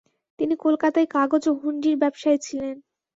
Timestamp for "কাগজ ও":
1.15-1.61